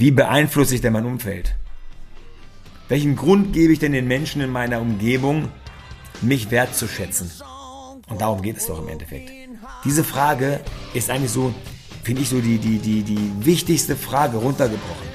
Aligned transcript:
Wie 0.00 0.10
beeinflusse 0.10 0.74
ich 0.76 0.80
denn 0.80 0.94
mein 0.94 1.04
Umfeld? 1.04 1.54
Welchen 2.88 3.16
Grund 3.16 3.52
gebe 3.52 3.74
ich 3.74 3.80
denn 3.80 3.92
den 3.92 4.08
Menschen 4.08 4.40
in 4.40 4.48
meiner 4.48 4.80
Umgebung, 4.80 5.50
mich 6.22 6.50
wertzuschätzen? 6.50 7.30
Und 8.08 8.22
darum 8.22 8.40
geht 8.40 8.56
es 8.56 8.64
doch 8.64 8.80
im 8.80 8.88
Endeffekt. 8.88 9.30
Diese 9.84 10.02
Frage 10.02 10.60
ist 10.94 11.10
eigentlich 11.10 11.32
so, 11.32 11.52
finde 12.02 12.22
ich 12.22 12.30
so 12.30 12.40
die, 12.40 12.56
die, 12.56 12.78
die, 12.78 13.02
die 13.02 13.30
wichtigste 13.44 13.94
Frage 13.94 14.38
runtergebrochen. 14.38 15.06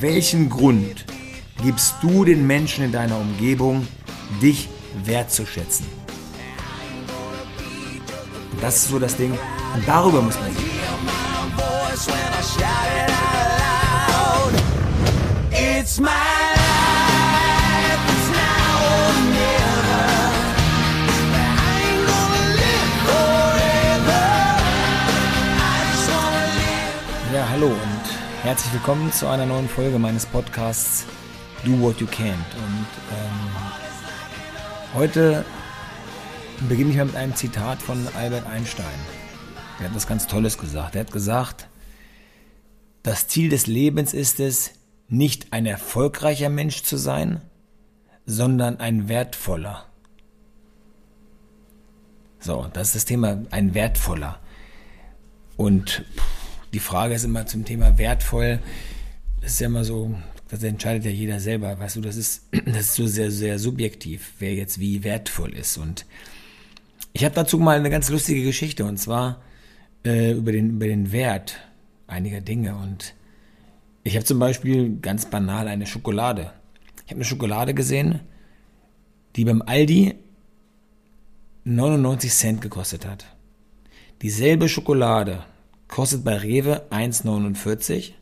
Welchen 0.00 0.48
Grund 0.48 1.04
gibst 1.62 1.96
du 2.00 2.24
den 2.24 2.46
Menschen 2.46 2.86
in 2.86 2.92
deiner 2.92 3.18
Umgebung, 3.18 3.86
dich 4.40 4.70
wertzuschätzen? 5.04 5.84
Und 8.52 8.62
das 8.62 8.76
ist 8.76 8.88
so 8.88 8.98
das 8.98 9.18
Ding. 9.18 9.32
Und 9.32 9.86
darüber 9.86 10.22
muss 10.22 10.36
man 10.36 10.46
reden. 10.46 10.72
Herzlich 28.52 28.74
willkommen 28.74 29.10
zu 29.10 29.28
einer 29.28 29.46
neuen 29.46 29.66
Folge 29.66 29.98
meines 29.98 30.26
Podcasts 30.26 31.06
Do 31.64 31.80
What 31.80 31.98
You 32.02 32.06
Can't. 32.06 32.34
Und 32.34 32.86
ähm, 33.10 34.92
heute 34.92 35.42
beginne 36.68 36.90
ich 36.90 36.96
mal 36.98 37.06
mit 37.06 37.16
einem 37.16 37.34
Zitat 37.34 37.80
von 37.80 38.06
Albert 38.14 38.46
Einstein. 38.46 38.84
Der 39.78 39.88
hat 39.88 39.96
was 39.96 40.06
ganz 40.06 40.26
Tolles 40.26 40.58
gesagt. 40.58 40.96
Er 40.96 41.00
hat 41.00 41.12
gesagt, 41.12 41.70
das 43.02 43.26
Ziel 43.26 43.48
des 43.48 43.66
Lebens 43.66 44.12
ist 44.12 44.38
es, 44.38 44.72
nicht 45.08 45.54
ein 45.54 45.64
erfolgreicher 45.64 46.50
Mensch 46.50 46.82
zu 46.82 46.98
sein, 46.98 47.40
sondern 48.26 48.80
ein 48.80 49.08
wertvoller. 49.08 49.86
So, 52.38 52.68
das 52.74 52.88
ist 52.88 52.96
das 52.96 53.04
Thema, 53.06 53.46
ein 53.50 53.72
wertvoller. 53.72 54.40
Und 55.56 56.04
die 56.72 56.80
Frage 56.80 57.14
ist 57.14 57.24
immer 57.24 57.46
zum 57.46 57.64
Thema 57.64 57.98
wertvoll. 57.98 58.58
Das 59.40 59.52
ist 59.52 59.60
ja 59.60 59.66
immer 59.66 59.84
so, 59.84 60.14
das 60.48 60.62
entscheidet 60.62 61.04
ja 61.04 61.10
jeder 61.10 61.40
selber. 61.40 61.78
Weißt 61.78 61.96
du, 61.96 62.00
das 62.00 62.16
ist, 62.16 62.46
das 62.64 62.78
ist 62.78 62.94
so 62.94 63.06
sehr, 63.06 63.30
sehr 63.30 63.58
subjektiv, 63.58 64.32
wer 64.38 64.54
jetzt 64.54 64.80
wie 64.80 65.04
wertvoll 65.04 65.54
ist. 65.54 65.76
Und 65.76 66.06
ich 67.12 67.24
habe 67.24 67.34
dazu 67.34 67.58
mal 67.58 67.78
eine 67.78 67.90
ganz 67.90 68.08
lustige 68.08 68.42
Geschichte 68.42 68.84
und 68.84 68.96
zwar 68.98 69.42
äh, 70.04 70.32
über, 70.32 70.52
den, 70.52 70.70
über 70.70 70.86
den 70.86 71.12
Wert 71.12 71.58
einiger 72.06 72.40
Dinge. 72.40 72.74
Und 72.76 73.14
ich 74.04 74.14
habe 74.16 74.24
zum 74.24 74.38
Beispiel 74.38 74.98
ganz 75.00 75.26
banal 75.26 75.68
eine 75.68 75.86
Schokolade. 75.86 76.52
Ich 77.04 77.10
habe 77.10 77.16
eine 77.16 77.24
Schokolade 77.24 77.74
gesehen, 77.74 78.20
die 79.36 79.44
beim 79.44 79.62
Aldi 79.62 80.14
99 81.64 82.32
Cent 82.32 82.60
gekostet 82.60 83.06
hat. 83.06 83.26
Dieselbe 84.22 84.68
Schokolade 84.68 85.44
kostet 85.92 86.24
bei 86.24 86.38
Rewe 86.38 86.86
1,49, 86.90 88.12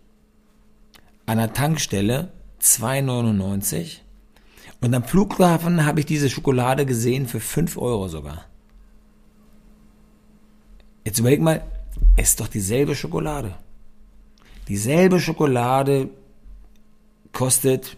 an 1.27 1.39
der 1.39 1.53
Tankstelle 1.53 2.33
2,99 2.61 3.99
und 4.81 4.93
am 4.93 5.05
Flughafen 5.05 5.87
habe 5.87 6.01
ich 6.01 6.07
diese 6.07 6.29
Schokolade 6.29 6.85
gesehen 6.85 7.29
für 7.29 7.39
5 7.39 7.77
Euro 7.79 8.09
sogar. 8.09 8.47
Jetzt 11.05 11.21
überleg 11.21 11.41
mal, 11.41 11.63
es 12.17 12.31
ist 12.31 12.41
doch 12.41 12.49
dieselbe 12.49 12.97
Schokolade. 12.97 13.55
Dieselbe 14.67 15.21
Schokolade 15.21 16.11
kostet 17.31 17.97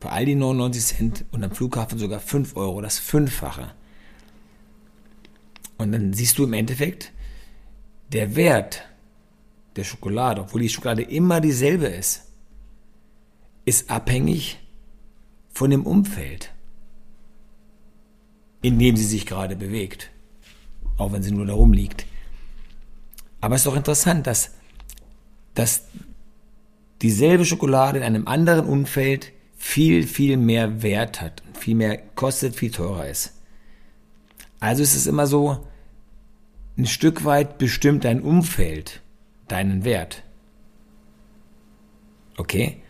bei 0.00 0.08
Aldi 0.08 0.34
99 0.34 0.84
Cent 0.84 1.24
und 1.30 1.44
am 1.44 1.52
Flughafen 1.52 1.96
sogar 1.96 2.18
5 2.18 2.56
Euro, 2.56 2.80
das 2.80 2.98
Fünffache. 2.98 3.70
Und 5.78 5.92
dann 5.92 6.12
siehst 6.12 6.38
du 6.38 6.42
im 6.44 6.54
Endeffekt, 6.54 7.12
der 8.12 8.36
Wert 8.36 8.82
der 9.76 9.84
Schokolade, 9.84 10.42
obwohl 10.42 10.62
die 10.62 10.68
Schokolade 10.68 11.02
immer 11.02 11.40
dieselbe 11.40 11.86
ist, 11.86 12.22
ist 13.64 13.90
abhängig 13.90 14.58
von 15.50 15.70
dem 15.70 15.86
Umfeld, 15.86 16.50
in 18.60 18.78
dem 18.78 18.96
sie 18.96 19.04
sich 19.04 19.26
gerade 19.26 19.56
bewegt. 19.56 20.10
Auch 20.98 21.12
wenn 21.12 21.22
sie 21.22 21.32
nur 21.32 21.46
da 21.46 21.54
rumliegt. 21.54 22.06
Aber 23.40 23.54
es 23.54 23.62
ist 23.62 23.66
doch 23.66 23.76
interessant, 23.76 24.26
dass, 24.26 24.52
dass 25.54 25.84
dieselbe 27.00 27.44
Schokolade 27.44 27.98
in 27.98 28.04
einem 28.04 28.28
anderen 28.28 28.66
Umfeld 28.66 29.32
viel, 29.56 30.06
viel 30.06 30.36
mehr 30.36 30.82
Wert 30.82 31.20
hat, 31.20 31.42
viel 31.58 31.74
mehr 31.74 31.98
kostet, 32.14 32.56
viel 32.56 32.70
teurer 32.70 33.08
ist. 33.08 33.32
Also 34.60 34.82
ist 34.82 34.94
es 34.94 35.06
immer 35.06 35.26
so, 35.26 35.66
ein 36.76 36.86
Stück 36.86 37.24
weit 37.24 37.58
bestimmt 37.58 38.04
dein 38.04 38.20
Umfeld 38.20 39.02
deinen 39.48 39.84
Wert. 39.84 40.22
Okay? 42.36 42.82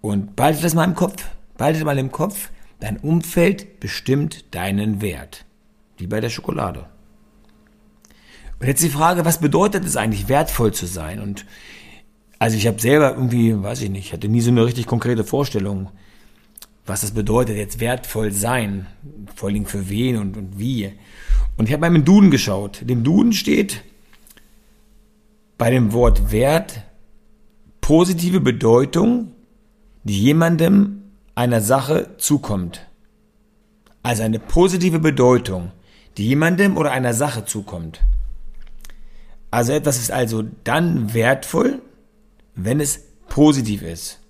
Und 0.00 0.36
behalte 0.36 0.62
das 0.62 0.74
mal 0.74 0.84
im 0.84 0.94
Kopf. 0.94 1.24
Behalte 1.56 1.84
mal 1.84 1.98
im 1.98 2.12
Kopf, 2.12 2.50
dein 2.78 2.98
Umfeld 2.98 3.80
bestimmt 3.80 4.54
deinen 4.54 5.00
Wert. 5.00 5.44
Wie 5.96 6.06
bei 6.06 6.20
der 6.20 6.30
Schokolade. 6.30 6.86
Und 8.60 8.66
jetzt 8.66 8.82
die 8.82 8.88
Frage, 8.88 9.24
was 9.24 9.40
bedeutet 9.40 9.84
es 9.84 9.96
eigentlich, 9.96 10.28
wertvoll 10.28 10.72
zu 10.72 10.86
sein? 10.86 11.20
Und 11.20 11.44
also 12.38 12.56
ich 12.56 12.66
habe 12.66 12.80
selber 12.80 13.10
irgendwie, 13.14 13.60
weiß 13.60 13.82
ich 13.82 13.90
nicht, 13.90 14.12
hatte 14.12 14.28
nie 14.28 14.40
so 14.40 14.50
eine 14.50 14.64
richtig 14.64 14.86
konkrete 14.86 15.24
Vorstellung, 15.24 15.90
was 16.88 17.02
das 17.02 17.10
bedeutet, 17.10 17.56
jetzt 17.56 17.80
wertvoll 17.80 18.32
sein. 18.32 18.86
Vor 19.34 19.48
allem 19.48 19.66
für 19.66 19.88
wen 19.88 20.16
und, 20.16 20.36
und 20.36 20.58
wie. 20.58 20.92
Und 21.56 21.68
ich 21.68 21.72
habe 21.72 21.82
mal 21.82 21.94
im 21.94 22.04
Duden 22.04 22.30
geschaut. 22.30 22.80
Dem 22.82 23.04
Duden 23.04 23.32
steht 23.32 23.82
bei 25.58 25.70
dem 25.70 25.92
Wort 25.92 26.32
Wert 26.32 26.82
positive 27.80 28.40
Bedeutung, 28.40 29.32
die 30.04 30.22
jemandem 30.22 31.02
einer 31.34 31.60
Sache 31.60 32.16
zukommt. 32.18 32.86
Also 34.02 34.22
eine 34.22 34.38
positive 34.38 34.98
Bedeutung, 34.98 35.72
die 36.16 36.26
jemandem 36.26 36.76
oder 36.76 36.92
einer 36.92 37.14
Sache 37.14 37.44
zukommt. 37.44 38.00
Also 39.50 39.72
etwas 39.72 39.98
ist 39.98 40.12
also 40.12 40.44
dann 40.64 41.14
wertvoll, 41.14 41.80
wenn 42.54 42.80
es 42.80 43.00
positiv 43.28 43.82
ist. 43.82 44.20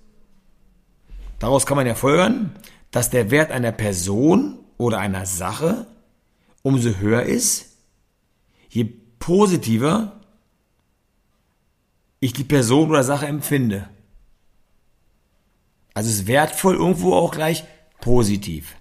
Daraus 1.39 1.65
kann 1.65 1.77
man 1.77 1.87
ja 1.87 1.95
folgern, 1.95 2.55
dass 2.91 3.09
der 3.09 3.31
Wert 3.31 3.51
einer 3.51 3.71
Person 3.71 4.59
oder 4.77 4.99
einer 4.99 5.25
Sache 5.25 5.87
umso 6.61 6.95
höher 6.95 7.23
ist, 7.23 7.77
je 8.69 8.83
positiver 8.83 10.19
ich 12.19 12.33
die 12.33 12.43
Person 12.43 12.89
oder 12.89 13.03
Sache 13.03 13.27
empfinde. 13.27 13.89
Also 15.93 16.09
ist 16.09 16.27
wertvoll 16.27 16.75
irgendwo 16.75 17.13
auch 17.13 17.31
gleich 17.31 17.63
positiv. 18.01 18.75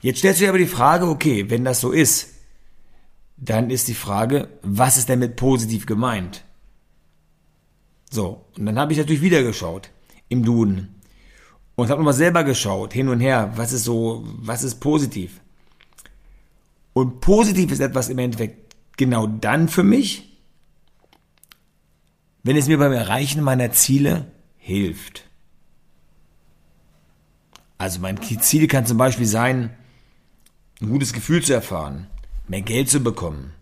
Jetzt 0.00 0.18
stellst 0.18 0.40
du 0.40 0.44
dir 0.44 0.50
aber 0.50 0.58
die 0.58 0.66
Frage, 0.66 1.06
okay, 1.06 1.48
wenn 1.50 1.64
das 1.64 1.80
so 1.80 1.92
ist, 1.92 2.34
dann 3.36 3.70
ist 3.70 3.86
die 3.86 3.94
Frage, 3.94 4.48
was 4.62 4.96
ist 4.96 5.08
denn 5.08 5.20
mit 5.20 5.36
positiv 5.36 5.86
gemeint? 5.86 6.44
So, 8.10 8.44
und 8.56 8.66
dann 8.66 8.78
habe 8.78 8.92
ich 8.92 8.98
natürlich 8.98 9.22
wieder 9.22 9.42
geschaut 9.42 9.90
im 10.28 10.44
Duden 10.44 10.94
und 11.78 11.90
habe 11.90 12.00
nochmal 12.00 12.14
selber 12.14 12.44
geschaut, 12.44 12.92
hin 12.92 13.08
und 13.08 13.20
her, 13.20 13.52
was 13.54 13.72
ist 13.72 13.84
so, 13.84 14.24
was 14.26 14.64
ist 14.64 14.80
positiv? 14.80 15.40
Und 16.92 17.20
positiv 17.20 17.70
ist 17.70 17.80
etwas 17.80 18.08
im 18.08 18.18
Endeffekt 18.18 18.74
genau 18.96 19.28
dann 19.28 19.68
für 19.68 19.84
mich, 19.84 20.36
wenn 22.42 22.56
es 22.56 22.66
mir 22.66 22.78
beim 22.78 22.92
Erreichen 22.92 23.42
meiner 23.42 23.70
Ziele 23.70 24.26
hilft. 24.56 25.24
Also 27.78 28.00
mein 28.00 28.20
Ziel 28.20 28.66
kann 28.66 28.86
zum 28.86 28.98
Beispiel 28.98 29.26
sein, 29.26 29.70
ein 30.80 30.88
gutes 30.88 31.12
Gefühl 31.12 31.44
zu 31.44 31.52
erfahren, 31.52 32.08
mehr 32.48 32.62
Geld 32.62 32.90
zu 32.90 33.00
bekommen, 33.00 33.52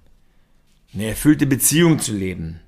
eine 0.95 1.09
erfüllte 1.09 1.47
Beziehung 1.47 1.99
zu 1.99 2.13
leben. 2.15 2.61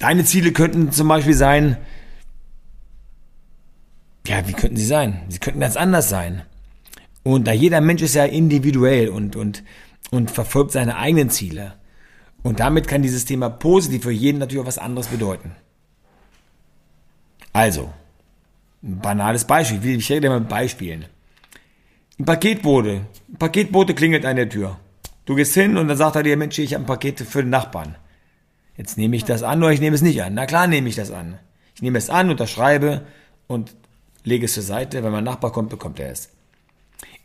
Deine 0.00 0.24
Ziele 0.24 0.52
könnten 0.52 0.90
zum 0.90 1.06
Beispiel 1.06 1.34
sein, 1.34 1.76
ja, 4.28 4.46
wie 4.46 4.52
könnten 4.52 4.76
sie 4.76 4.86
sein? 4.86 5.22
Sie 5.28 5.38
könnten 5.38 5.60
ganz 5.60 5.76
anders 5.76 6.08
sein. 6.08 6.42
Und 7.22 7.46
da 7.46 7.52
jeder 7.52 7.80
Mensch 7.80 8.02
ist 8.02 8.14
ja 8.14 8.24
individuell 8.24 9.08
und, 9.08 9.36
und, 9.36 9.64
und 10.10 10.30
verfolgt 10.30 10.72
seine 10.72 10.96
eigenen 10.96 11.30
Ziele. 11.30 11.74
Und 12.42 12.60
damit 12.60 12.86
kann 12.88 13.02
dieses 13.02 13.24
Thema 13.24 13.50
positiv 13.50 14.04
für 14.04 14.10
jeden 14.10 14.38
natürlich 14.38 14.62
auch 14.62 14.68
was 14.68 14.78
anderes 14.78 15.08
bedeuten. 15.08 15.56
Also, 17.52 17.92
ein 18.82 19.00
banales 19.00 19.44
Beispiel. 19.44 19.98
Ich 19.98 20.10
rede 20.10 20.28
mal 20.28 20.40
mit 20.40 20.48
Beispielen. 20.48 21.06
Ein 22.18 22.24
Paketbote. 22.24 23.06
Ein 23.28 23.38
Paketbote 23.38 23.94
klingelt 23.94 24.24
an 24.24 24.36
der 24.36 24.48
Tür. 24.48 24.78
Du 25.24 25.34
gehst 25.34 25.54
hin 25.54 25.76
und 25.76 25.88
dann 25.88 25.96
sagt 25.96 26.16
er 26.16 26.22
dir, 26.22 26.36
Mensch, 26.36 26.58
ich 26.58 26.74
habe 26.74 26.84
ein 26.84 26.86
Paket 26.86 27.20
für 27.20 27.42
den 27.42 27.50
Nachbarn. 27.50 27.96
Jetzt 28.76 28.96
nehme 28.96 29.16
ich 29.16 29.24
das 29.24 29.42
an 29.42 29.62
oder 29.62 29.72
ich 29.72 29.80
nehme 29.80 29.96
es 29.96 30.02
nicht 30.02 30.22
an. 30.22 30.34
Na 30.34 30.46
klar 30.46 30.66
nehme 30.66 30.88
ich 30.88 30.94
das 30.94 31.10
an. 31.10 31.38
Ich 31.74 31.82
nehme 31.82 31.98
es 31.98 32.10
an, 32.10 32.30
unterschreibe 32.30 33.06
und 33.46 33.74
lege 34.24 34.46
es 34.46 34.54
zur 34.54 34.62
Seite. 34.62 35.02
Wenn 35.02 35.12
mein 35.12 35.24
Nachbar 35.24 35.52
kommt, 35.52 35.70
bekommt 35.70 36.00
er 36.00 36.10
es. 36.10 36.30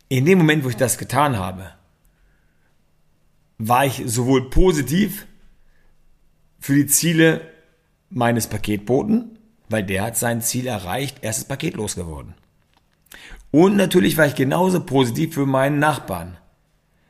In 0.09 0.25
dem 0.25 0.37
Moment, 0.37 0.63
wo 0.63 0.69
ich 0.69 0.77
das 0.77 0.97
getan 0.97 1.37
habe, 1.37 1.71
war 3.57 3.85
ich 3.85 4.03
sowohl 4.05 4.49
positiv 4.49 5.27
für 6.59 6.75
die 6.75 6.87
Ziele 6.87 7.41
meines 8.09 8.47
Paketboten, 8.47 9.39
weil 9.69 9.83
der 9.83 10.03
hat 10.03 10.17
sein 10.17 10.41
Ziel 10.41 10.67
erreicht, 10.67 11.17
erstes 11.21 11.45
Paket 11.45 11.75
losgeworden. 11.75 12.35
Und 13.51 13.75
natürlich 13.75 14.17
war 14.17 14.25
ich 14.25 14.35
genauso 14.35 14.79
positiv 14.83 15.35
für 15.35 15.45
meinen 15.45 15.79
Nachbarn, 15.79 16.37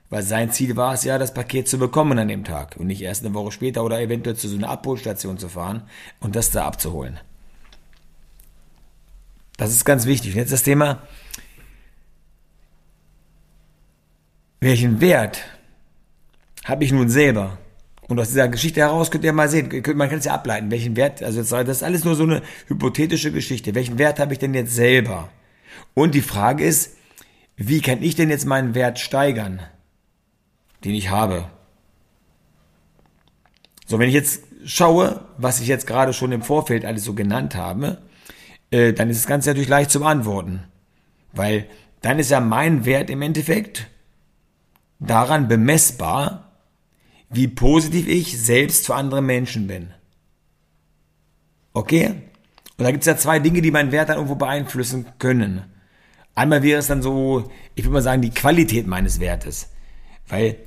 weil 0.09 0.23
sein 0.23 0.51
Ziel 0.51 0.75
war 0.75 0.93
es 0.93 1.03
ja, 1.03 1.17
das 1.17 1.33
Paket 1.33 1.67
zu 1.67 1.77
bekommen 1.77 2.19
an 2.19 2.27
dem 2.27 2.43
Tag 2.43 2.75
und 2.77 2.87
nicht 2.87 3.01
erst 3.01 3.25
eine 3.25 3.33
Woche 3.33 3.51
später 3.51 3.83
oder 3.83 4.01
eventuell 4.01 4.35
zu 4.35 4.47
so 4.47 4.57
einer 4.57 4.69
Abholstation 4.69 5.37
zu 5.37 5.49
fahren 5.49 5.83
und 6.19 6.35
das 6.35 6.51
da 6.51 6.65
abzuholen. 6.65 7.19
Das 9.57 9.71
ist 9.71 9.85
ganz 9.85 10.05
wichtig. 10.05 10.33
Und 10.33 10.39
jetzt 10.39 10.51
das 10.51 10.63
Thema, 10.63 11.01
welchen 14.59 15.01
Wert 15.01 15.41
habe 16.65 16.83
ich 16.83 16.91
nun 16.91 17.09
selber? 17.09 17.57
Und 18.07 18.19
aus 18.19 18.29
dieser 18.29 18.47
Geschichte 18.47 18.81
heraus 18.81 19.11
könnt 19.11 19.23
ihr 19.23 19.33
mal 19.33 19.49
sehen, 19.49 19.69
man 19.95 20.09
kann 20.09 20.19
es 20.19 20.25
ja 20.25 20.33
ableiten, 20.33 20.71
welchen 20.71 20.95
Wert, 20.95 21.23
also 21.23 21.41
das 21.41 21.77
ist 21.77 21.83
alles 21.83 22.03
nur 22.03 22.15
so 22.15 22.23
eine 22.23 22.41
hypothetische 22.67 23.31
Geschichte. 23.31 23.75
Welchen 23.75 23.97
Wert 23.97 24.19
habe 24.19 24.33
ich 24.33 24.39
denn 24.39 24.53
jetzt 24.53 24.75
selber? 24.75 25.29
Und 25.93 26.13
die 26.13 26.21
Frage 26.21 26.65
ist, 26.65 26.97
wie 27.55 27.81
kann 27.81 28.01
ich 28.01 28.15
denn 28.15 28.29
jetzt 28.29 28.45
meinen 28.45 28.75
Wert 28.75 28.99
steigern, 28.99 29.61
den 30.83 30.95
ich 30.95 31.09
habe? 31.09 31.49
So, 33.85 33.99
wenn 33.99 34.09
ich 34.09 34.15
jetzt 34.15 34.43
schaue, 34.65 35.25
was 35.37 35.59
ich 35.59 35.67
jetzt 35.67 35.87
gerade 35.87 36.13
schon 36.13 36.31
im 36.31 36.41
Vorfeld 36.41 36.85
alles 36.85 37.03
so 37.03 37.13
genannt 37.13 37.55
habe, 37.55 38.01
äh, 38.73 38.91
dann 38.91 39.09
ist 39.09 39.19
das 39.19 39.27
Ganze 39.27 39.49
natürlich 39.49 39.69
leicht 39.69 39.91
zum 39.91 40.03
Antworten. 40.03 40.63
Weil 41.31 41.67
dann 42.01 42.19
ist 42.19 42.31
ja 42.31 42.39
mein 42.39 42.85
Wert 42.85 43.09
im 43.09 43.21
Endeffekt 43.21 43.87
daran 44.99 45.47
bemessbar, 45.47 46.51
wie 47.29 47.47
positiv 47.47 48.07
ich 48.07 48.41
selbst 48.41 48.87
für 48.87 48.95
andere 48.95 49.21
Menschen 49.21 49.67
bin. 49.67 49.93
Okay? 51.73 52.07
Und 52.77 52.83
da 52.83 52.91
gibt 52.91 53.03
es 53.03 53.07
ja 53.07 53.15
zwei 53.15 53.39
Dinge, 53.39 53.61
die 53.61 53.71
meinen 53.71 53.91
Wert 53.91 54.09
dann 54.09 54.17
irgendwo 54.17 54.35
beeinflussen 54.35 55.05
können. 55.19 55.63
Einmal 56.35 56.63
wäre 56.63 56.79
es 56.79 56.87
dann 56.87 57.03
so, 57.03 57.51
ich 57.75 57.83
würde 57.83 57.93
mal 57.93 58.01
sagen, 58.01 58.23
die 58.23 58.31
Qualität 58.31 58.87
meines 58.87 59.19
Wertes. 59.19 59.69
Weil 60.27 60.57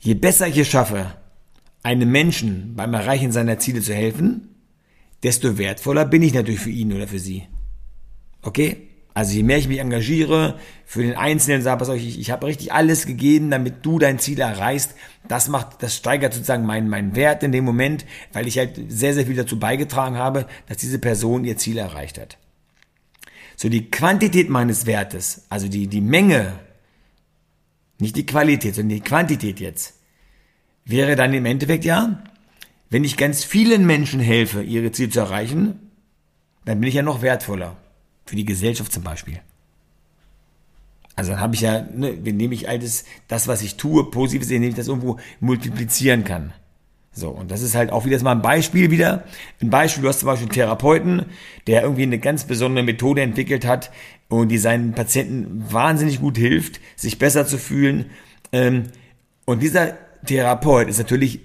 je 0.00 0.14
besser 0.14 0.46
ich 0.48 0.58
es 0.58 0.68
schaffe, 0.68 1.14
einem 1.82 2.10
Menschen 2.10 2.74
beim 2.76 2.92
Erreichen 2.92 3.32
seiner 3.32 3.58
Ziele 3.58 3.80
zu 3.80 3.94
helfen, 3.94 4.57
desto 5.22 5.58
wertvoller 5.58 6.04
bin 6.04 6.22
ich 6.22 6.34
natürlich 6.34 6.60
für 6.60 6.70
ihn 6.70 6.92
oder 6.92 7.08
für 7.08 7.18
sie. 7.18 7.44
Okay? 8.42 8.88
Also 9.14 9.34
je 9.34 9.42
mehr 9.42 9.58
ich 9.58 9.66
mich 9.66 9.80
engagiere, 9.80 10.60
für 10.86 11.02
den 11.02 11.16
Einzelnen 11.16 11.60
sage, 11.60 11.78
pass 11.80 11.88
auf, 11.88 11.96
ich, 11.96 12.20
ich 12.20 12.30
habe 12.30 12.46
richtig 12.46 12.72
alles 12.72 13.04
gegeben, 13.04 13.50
damit 13.50 13.84
du 13.84 13.98
dein 13.98 14.20
Ziel 14.20 14.38
erreichst, 14.38 14.94
das 15.26 15.48
macht, 15.48 15.82
das 15.82 15.96
steigert 15.96 16.34
sozusagen 16.34 16.64
meinen, 16.64 16.88
meinen 16.88 17.16
Wert 17.16 17.42
in 17.42 17.50
dem 17.50 17.64
Moment, 17.64 18.06
weil 18.32 18.46
ich 18.46 18.58
halt 18.58 18.78
sehr, 18.88 19.14
sehr 19.14 19.26
viel 19.26 19.34
dazu 19.34 19.58
beigetragen 19.58 20.16
habe, 20.16 20.46
dass 20.68 20.76
diese 20.76 21.00
Person 21.00 21.44
ihr 21.44 21.56
Ziel 21.56 21.78
erreicht 21.78 22.16
hat. 22.16 22.38
So 23.56 23.68
die 23.68 23.90
Quantität 23.90 24.50
meines 24.50 24.86
Wertes, 24.86 25.46
also 25.48 25.66
die, 25.66 25.88
die 25.88 26.00
Menge, 26.00 26.52
nicht 27.98 28.14
die 28.14 28.24
Qualität, 28.24 28.76
sondern 28.76 28.98
die 28.98 29.02
Quantität 29.02 29.58
jetzt, 29.58 29.94
wäre 30.84 31.16
dann 31.16 31.34
im 31.34 31.44
Endeffekt 31.44 31.84
ja, 31.84 32.22
wenn 32.90 33.04
ich 33.04 33.16
ganz 33.16 33.44
vielen 33.44 33.86
Menschen 33.86 34.20
helfe, 34.20 34.62
ihre 34.62 34.92
Ziele 34.92 35.10
zu 35.10 35.20
erreichen, 35.20 35.78
dann 36.64 36.80
bin 36.80 36.88
ich 36.88 36.94
ja 36.94 37.02
noch 37.02 37.22
wertvoller. 37.22 37.76
Für 38.26 38.36
die 38.36 38.44
Gesellschaft 38.44 38.92
zum 38.92 39.02
Beispiel. 39.02 39.40
Also 41.16 41.32
dann 41.32 41.40
habe 41.40 41.54
ich 41.54 41.62
ja, 41.62 41.80
ne, 41.80 42.10
indem 42.10 42.52
ich 42.52 42.68
alles, 42.68 43.04
das, 43.26 43.48
was 43.48 43.62
ich 43.62 43.76
tue, 43.76 44.10
positives, 44.10 44.50
indem 44.50 44.70
ich 44.70 44.76
das 44.76 44.88
irgendwo 44.88 45.18
multiplizieren 45.40 46.24
kann. 46.24 46.52
So, 47.12 47.30
und 47.30 47.50
das 47.50 47.62
ist 47.62 47.74
halt 47.74 47.90
auch 47.90 48.04
wieder 48.04 48.22
mal 48.22 48.32
ein 48.32 48.42
Beispiel 48.42 48.90
wieder. 48.90 49.24
Ein 49.60 49.70
Beispiel, 49.70 50.02
du 50.02 50.08
hast 50.08 50.20
zum 50.20 50.26
Beispiel 50.26 50.46
einen 50.46 50.54
Therapeuten, 50.54 51.24
der 51.66 51.82
irgendwie 51.82 52.04
eine 52.04 52.18
ganz 52.18 52.44
besondere 52.44 52.84
Methode 52.84 53.22
entwickelt 53.22 53.66
hat 53.66 53.90
und 54.28 54.48
die 54.50 54.58
seinen 54.58 54.92
Patienten 54.92 55.64
wahnsinnig 55.68 56.20
gut 56.20 56.38
hilft, 56.38 56.80
sich 56.94 57.18
besser 57.18 57.46
zu 57.46 57.58
fühlen. 57.58 58.10
Ähm, 58.52 58.84
und 59.44 59.60
dieser 59.60 59.94
Therapeut 60.26 60.88
ist 60.88 60.98
natürlich 60.98 61.40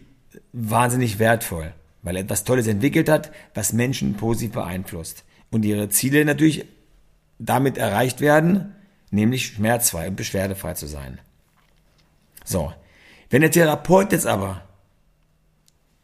wahnsinnig 0.53 1.19
wertvoll, 1.19 1.73
weil 2.03 2.15
er 2.15 2.21
etwas 2.21 2.43
Tolles 2.43 2.67
entwickelt 2.67 3.09
hat, 3.09 3.31
was 3.53 3.73
Menschen 3.73 4.13
positiv 4.13 4.53
beeinflusst 4.53 5.25
und 5.51 5.65
ihre 5.65 5.89
Ziele 5.89 6.23
natürlich 6.23 6.65
damit 7.39 7.77
erreicht 7.77 8.21
werden, 8.21 8.75
nämlich 9.11 9.47
schmerzfrei 9.47 10.07
und 10.07 10.15
beschwerdefrei 10.15 10.75
zu 10.75 10.87
sein. 10.87 11.19
So, 12.45 12.71
wenn 13.29 13.41
der 13.41 13.51
Therapeut 13.51 14.11
jetzt 14.11 14.27
aber 14.27 14.67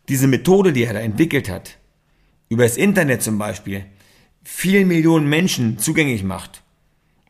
diese 0.09 0.27
Methode, 0.27 0.73
die 0.73 0.83
er 0.83 0.93
da 0.93 0.99
entwickelt 0.99 1.49
hat, 1.49 1.77
über 2.49 2.63
das 2.63 2.77
Internet 2.77 3.21
zum 3.21 3.37
Beispiel, 3.37 3.85
vielen 4.43 4.87
Millionen 4.87 5.29
Menschen 5.29 5.77
zugänglich 5.77 6.23
macht 6.23 6.63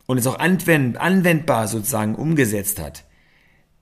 und 0.06 0.16
es 0.16 0.26
auch 0.26 0.38
anwend, 0.38 0.96
anwendbar 0.96 1.68
sozusagen 1.68 2.14
umgesetzt 2.14 2.78
hat, 2.78 3.04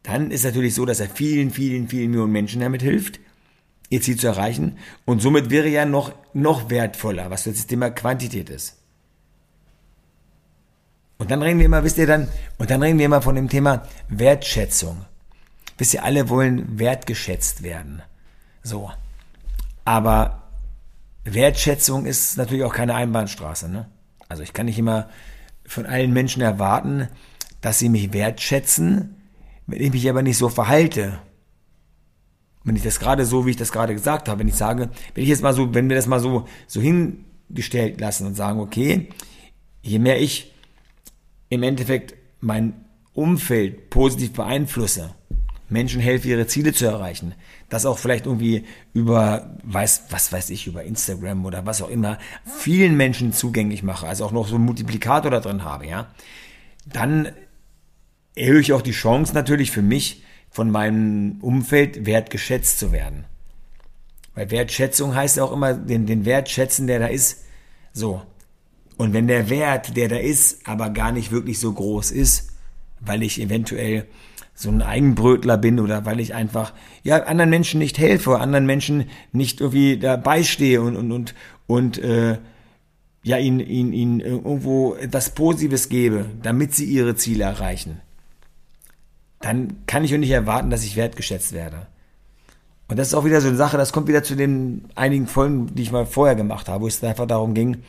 dann 0.02 0.30
ist 0.30 0.44
natürlich 0.44 0.74
so, 0.74 0.84
dass 0.84 1.00
er 1.00 1.08
vielen, 1.08 1.50
vielen, 1.50 1.88
vielen 1.88 2.10
Millionen 2.10 2.32
Menschen 2.32 2.60
damit 2.60 2.82
hilft 2.82 3.20
ihr 3.90 4.02
Ziel 4.02 4.18
zu 4.18 4.26
erreichen. 4.26 4.78
Und 5.04 5.20
somit 5.20 5.50
wäre 5.50 5.68
ja 5.68 5.84
noch, 5.84 6.12
noch 6.34 6.70
wertvoller, 6.70 7.30
was 7.30 7.44
das 7.44 7.66
Thema 7.66 7.90
Quantität 7.90 8.50
ist. 8.50 8.76
Und 11.18 11.30
dann 11.30 11.42
reden 11.42 11.58
wir 11.58 11.66
immer, 11.66 11.82
wisst 11.82 11.98
ihr 11.98 12.06
dann, 12.06 12.28
und 12.58 12.70
dann 12.70 12.82
reden 12.82 12.98
wir 12.98 13.06
immer 13.06 13.22
von 13.22 13.34
dem 13.34 13.48
Thema 13.48 13.82
Wertschätzung. 14.08 15.04
Wisst 15.76 15.94
ihr, 15.94 16.04
alle 16.04 16.28
wollen 16.28 16.78
wertgeschätzt 16.78 17.62
werden. 17.62 18.02
So. 18.62 18.90
Aber 19.84 20.42
Wertschätzung 21.24 22.06
ist 22.06 22.36
natürlich 22.36 22.64
auch 22.64 22.74
keine 22.74 22.94
Einbahnstraße, 22.94 23.68
ne? 23.68 23.88
Also 24.28 24.42
ich 24.42 24.52
kann 24.52 24.66
nicht 24.66 24.78
immer 24.78 25.08
von 25.66 25.86
allen 25.86 26.12
Menschen 26.12 26.42
erwarten, 26.42 27.08
dass 27.60 27.78
sie 27.78 27.88
mich 27.88 28.12
wertschätzen, 28.12 29.16
wenn 29.66 29.80
ich 29.80 29.92
mich 29.92 30.08
aber 30.08 30.22
nicht 30.22 30.38
so 30.38 30.48
verhalte 30.48 31.18
wenn 32.68 32.76
ich 32.76 32.82
das 32.82 33.00
gerade 33.00 33.24
so, 33.24 33.46
wie 33.46 33.50
ich 33.50 33.56
das 33.56 33.72
gerade 33.72 33.94
gesagt 33.94 34.28
habe, 34.28 34.40
wenn 34.40 34.48
ich 34.48 34.54
sage, 34.54 34.90
wenn 35.14 35.22
ich 35.22 35.28
jetzt 35.28 35.42
mal 35.42 35.54
so, 35.54 35.74
wenn 35.74 35.88
wir 35.88 35.96
das 35.96 36.06
mal 36.06 36.20
so, 36.20 36.46
so 36.66 36.80
hingestellt 36.80 38.00
lassen 38.00 38.26
und 38.26 38.34
sagen, 38.34 38.60
okay, 38.60 39.08
je 39.82 39.98
mehr 39.98 40.20
ich 40.20 40.52
im 41.48 41.62
Endeffekt 41.62 42.14
mein 42.40 42.74
Umfeld 43.14 43.90
positiv 43.90 44.32
beeinflusse, 44.32 45.14
Menschen 45.70 46.00
helfe, 46.00 46.28
ihre 46.28 46.46
Ziele 46.46 46.72
zu 46.72 46.86
erreichen, 46.86 47.34
das 47.68 47.84
auch 47.84 47.98
vielleicht 47.98 48.26
irgendwie 48.26 48.64
über, 48.94 49.56
weiß, 49.64 50.04
was 50.10 50.32
weiß 50.32 50.50
ich, 50.50 50.66
über 50.66 50.84
Instagram 50.84 51.44
oder 51.44 51.66
was 51.66 51.82
auch 51.82 51.90
immer, 51.90 52.18
vielen 52.44 52.96
Menschen 52.96 53.32
zugänglich 53.32 53.82
mache, 53.82 54.06
also 54.06 54.24
auch 54.24 54.32
noch 54.32 54.48
so 54.48 54.54
einen 54.54 54.64
Multiplikator 54.64 55.30
da 55.30 55.40
drin 55.40 55.64
habe, 55.64 55.86
ja, 55.86 56.08
dann 56.86 57.32
erhöhe 58.34 58.60
ich 58.60 58.72
auch 58.72 58.82
die 58.82 58.92
Chance 58.92 59.34
natürlich 59.34 59.70
für 59.70 59.82
mich, 59.82 60.22
von 60.50 60.70
meinem 60.70 61.38
Umfeld 61.40 62.06
wertgeschätzt 62.06 62.78
zu 62.78 62.92
werden. 62.92 63.24
Weil 64.34 64.50
Wertschätzung 64.50 65.14
heißt 65.14 65.40
auch 65.40 65.52
immer 65.52 65.74
den, 65.74 66.06
den 66.06 66.24
Wert 66.24 66.48
schätzen, 66.48 66.86
der 66.86 67.00
da 67.00 67.06
ist. 67.06 67.44
So. 67.92 68.22
Und 68.96 69.12
wenn 69.12 69.26
der 69.26 69.50
Wert, 69.50 69.96
der 69.96 70.08
da 70.08 70.16
ist, 70.16 70.66
aber 70.66 70.90
gar 70.90 71.12
nicht 71.12 71.32
wirklich 71.32 71.58
so 71.58 71.72
groß 71.72 72.10
ist, 72.10 72.52
weil 73.00 73.22
ich 73.22 73.40
eventuell 73.40 74.06
so 74.54 74.70
ein 74.70 74.82
Eigenbrötler 74.82 75.56
bin 75.56 75.78
oder 75.78 76.04
weil 76.04 76.18
ich 76.18 76.34
einfach 76.34 76.72
ja 77.04 77.22
anderen 77.24 77.50
Menschen 77.50 77.78
nicht 77.78 77.98
helfe, 77.98 78.40
anderen 78.40 78.66
Menschen 78.66 79.08
nicht 79.32 79.60
irgendwie 79.60 79.98
dabei 79.98 80.42
stehe 80.42 80.82
und 80.82 80.96
und 80.96 81.12
und 81.12 81.34
und 81.68 81.98
äh, 81.98 82.38
ja 83.22 83.38
ihnen 83.38 83.60
ihnen 83.60 83.92
ihnen 83.92 84.20
irgendwo 84.20 84.94
etwas 84.94 85.30
Positives 85.30 85.88
gebe, 85.88 86.26
damit 86.42 86.74
sie 86.74 86.86
ihre 86.86 87.14
Ziele 87.14 87.44
erreichen 87.44 88.00
dann 89.40 89.86
kann 89.86 90.04
ich 90.04 90.14
auch 90.14 90.18
nicht 90.18 90.30
erwarten, 90.30 90.70
dass 90.70 90.84
ich 90.84 90.96
wertgeschätzt 90.96 91.52
werde. 91.52 91.86
Und 92.88 92.98
das 92.98 93.08
ist 93.08 93.14
auch 93.14 93.24
wieder 93.24 93.40
so 93.40 93.48
eine 93.48 93.56
Sache, 93.56 93.76
das 93.76 93.92
kommt 93.92 94.08
wieder 94.08 94.22
zu 94.22 94.34
den 94.34 94.88
einigen 94.94 95.26
Folgen, 95.26 95.74
die 95.74 95.82
ich 95.82 95.92
mal 95.92 96.06
vorher 96.06 96.34
gemacht 96.34 96.68
habe, 96.68 96.84
wo 96.84 96.88
es 96.88 97.04
einfach 97.04 97.26
darum 97.26 97.54
ging, 97.54 97.82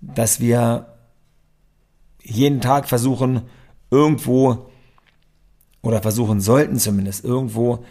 dass 0.00 0.40
wir 0.40 0.86
jeden 2.22 2.60
Tag 2.60 2.88
versuchen, 2.88 3.42
irgendwo, 3.90 4.70
oder 5.82 6.00
versuchen 6.00 6.40
sollten 6.40 6.78
zumindest, 6.78 7.24
irgendwo 7.24 7.84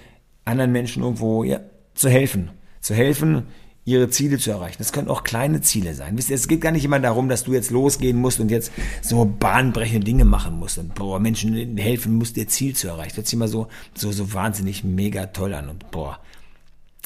anderen 0.45 0.71
Menschen 0.71 1.03
irgendwo 1.03 1.43
ja, 1.43 1.59
zu 1.93 2.09
helfen. 2.09 2.51
Zu 2.81 2.95
helfen, 2.95 3.47
ihre 3.89 4.09
Ziele 4.09 4.37
zu 4.37 4.51
erreichen. 4.51 4.77
Das 4.77 4.93
können 4.93 5.07
auch 5.07 5.23
kleine 5.23 5.61
Ziele 5.61 5.95
sein. 5.95 6.17
Wisst 6.17 6.29
ihr, 6.29 6.35
es 6.35 6.47
geht 6.47 6.61
gar 6.61 6.71
nicht 6.71 6.85
immer 6.85 6.99
darum, 6.99 7.27
dass 7.27 7.43
du 7.43 7.53
jetzt 7.53 7.71
losgehen 7.71 8.17
musst 8.17 8.39
und 8.39 8.51
jetzt 8.51 8.71
so 9.01 9.25
bahnbrechende 9.25 10.05
Dinge 10.05 10.25
machen 10.25 10.59
musst 10.59 10.77
und 10.77 10.93
boah, 10.93 11.19
Menschen 11.19 11.77
helfen 11.77 12.13
musst, 12.13 12.37
ihr 12.37 12.47
Ziel 12.47 12.75
zu 12.75 12.87
erreichen. 12.87 13.09
Das 13.09 13.17
hört 13.17 13.27
sich 13.27 13.33
immer 13.33 13.47
so, 13.47 13.67
so, 13.95 14.11
so 14.11 14.33
wahnsinnig 14.33 14.83
mega 14.83 15.27
toll 15.27 15.53
an 15.53 15.69
und 15.69 15.89
boah. 15.91 16.19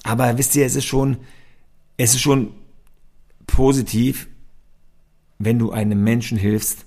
Aber 0.03 0.37
wisst 0.37 0.55
ihr, 0.55 0.65
es 0.65 0.75
ist 0.75 0.85
schon, 0.85 1.17
es 1.97 2.13
ist 2.13 2.21
schon 2.21 2.53
positiv, 3.47 4.27
wenn 5.39 5.59
du 5.59 5.71
einem 5.71 6.03
Menschen 6.03 6.37
hilfst, 6.37 6.85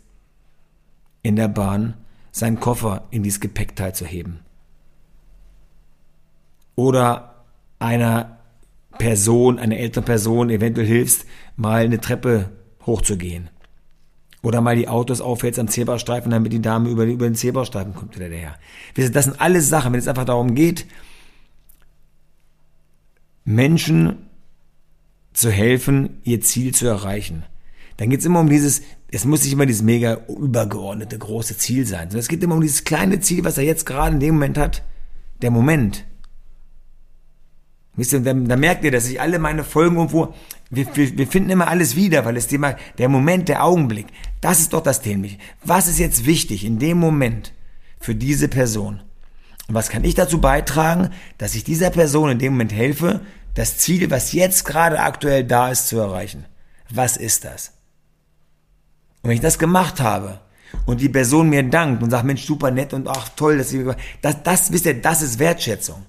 in 1.22 1.36
der 1.36 1.48
Bahn 1.48 1.94
seinen 2.30 2.60
Koffer 2.60 3.06
in 3.10 3.22
dieses 3.22 3.40
Gepäckteil 3.40 3.94
zu 3.94 4.04
heben. 4.04 4.40
Oder 6.74 7.44
einer 7.78 8.35
Person, 8.98 9.58
einer 9.58 9.76
älteren 9.76 10.04
Person 10.04 10.50
eventuell 10.50 10.86
hilfst, 10.86 11.26
mal 11.56 11.84
eine 11.84 12.00
Treppe 12.00 12.50
hochzugehen. 12.84 13.50
Oder 14.42 14.60
mal 14.60 14.76
die 14.76 14.88
Autos 14.88 15.20
aufhältst 15.20 15.58
am 15.58 15.68
Zebrastreifen, 15.68 16.30
damit 16.30 16.52
die 16.52 16.62
Dame 16.62 16.88
über, 16.88 17.04
über 17.04 17.28
den 17.28 17.34
Zebrastreifen 17.34 17.94
kommt 17.94 18.16
wieder 18.16 18.28
daher. 18.28 18.56
Das 18.94 19.24
sind 19.24 19.40
alles 19.40 19.68
Sachen, 19.68 19.92
wenn 19.92 19.98
es 19.98 20.08
einfach 20.08 20.24
darum 20.24 20.54
geht, 20.54 20.86
Menschen 23.44 24.16
zu 25.32 25.50
helfen, 25.50 26.20
ihr 26.24 26.40
Ziel 26.40 26.74
zu 26.74 26.86
erreichen. 26.86 27.44
Dann 27.96 28.10
geht 28.10 28.20
es 28.20 28.26
immer 28.26 28.40
um 28.40 28.48
dieses, 28.48 28.82
es 29.10 29.24
muss 29.24 29.42
nicht 29.42 29.52
immer 29.52 29.66
dieses 29.66 29.82
mega 29.82 30.20
übergeordnete 30.28 31.18
große 31.18 31.56
Ziel 31.56 31.86
sein, 31.86 32.08
sondern 32.08 32.20
es 32.20 32.28
geht 32.28 32.42
immer 32.42 32.54
um 32.54 32.60
dieses 32.60 32.84
kleine 32.84 33.20
Ziel, 33.20 33.44
was 33.44 33.58
er 33.58 33.64
jetzt 33.64 33.86
gerade 33.86 34.14
in 34.14 34.20
dem 34.20 34.34
Moment 34.34 34.58
hat. 34.58 34.82
Der 35.42 35.50
Moment. 35.50 36.04
Wisst 37.96 38.12
ihr, 38.12 38.20
da, 38.20 38.34
merkt 38.34 38.84
ihr, 38.84 38.90
dass 38.90 39.08
ich 39.08 39.20
alle 39.20 39.38
meine 39.38 39.64
Folgen 39.64 39.96
irgendwo, 39.96 40.34
wir, 40.70 40.86
wir, 40.94 41.16
wir 41.16 41.26
finden 41.26 41.50
immer 41.50 41.68
alles 41.68 41.96
wieder, 41.96 42.24
weil 42.24 42.36
es 42.36 42.46
Thema, 42.46 42.76
der 42.98 43.08
Moment, 43.08 43.48
der 43.48 43.64
Augenblick, 43.64 44.06
das 44.42 44.60
ist 44.60 44.74
doch 44.74 44.82
das 44.82 45.00
Thema. 45.00 45.28
Was 45.64 45.88
ist 45.88 45.98
jetzt 45.98 46.26
wichtig 46.26 46.64
in 46.64 46.78
dem 46.78 46.98
Moment 46.98 47.54
für 47.98 48.14
diese 48.14 48.48
Person? 48.48 49.00
Und 49.68 49.74
was 49.74 49.88
kann 49.88 50.04
ich 50.04 50.14
dazu 50.14 50.40
beitragen, 50.40 51.10
dass 51.38 51.54
ich 51.54 51.64
dieser 51.64 51.90
Person 51.90 52.30
in 52.30 52.38
dem 52.38 52.52
Moment 52.52 52.72
helfe, 52.72 53.20
das 53.54 53.78
Ziel, 53.78 54.10
was 54.10 54.32
jetzt 54.32 54.64
gerade 54.64 55.00
aktuell 55.00 55.44
da 55.44 55.70
ist, 55.70 55.88
zu 55.88 55.98
erreichen? 55.98 56.44
Was 56.90 57.16
ist 57.16 57.44
das? 57.44 57.72
Und 59.22 59.30
wenn 59.30 59.36
ich 59.36 59.42
das 59.42 59.58
gemacht 59.58 60.00
habe 60.00 60.40
und 60.84 61.00
die 61.00 61.08
Person 61.08 61.48
mir 61.48 61.62
dankt 61.62 62.02
und 62.02 62.10
sagt, 62.10 62.24
Mensch, 62.24 62.44
super 62.44 62.70
nett 62.70 62.92
und 62.92 63.08
ach 63.08 63.30
toll, 63.30 63.56
dass 63.56 63.70
sie 63.70 63.84
das, 64.20 64.42
das 64.42 64.70
wisst 64.70 64.84
ihr, 64.84 65.00
das 65.00 65.22
ist 65.22 65.38
Wertschätzung. 65.38 66.04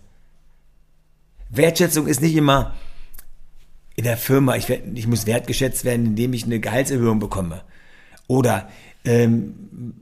Wertschätzung 1.50 2.08
ist 2.08 2.22
nicht 2.22 2.36
immer 2.36 2.76
in 3.96 4.04
der 4.04 4.18
Firma, 4.18 4.56
ich, 4.56 4.70
ich 4.70 5.08
muss 5.08 5.26
wertgeschätzt 5.26 5.84
werden, 5.84 6.06
indem 6.06 6.34
ich 6.34 6.46
eine 6.46 6.60
Gehaltserhöhung 6.60 7.20
bekomme. 7.20 7.64
Oder 8.28 8.70
ähm, 9.06 9.96